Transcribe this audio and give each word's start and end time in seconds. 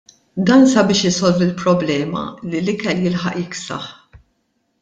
Dan 0.47 0.63
sabiex 0.71 1.01
isolvi 1.09 1.45
l-problema 1.49 2.23
li 2.49 2.59
l-ikel 2.65 3.05
jilħaq 3.05 3.39
jiksaħ. 3.45 3.87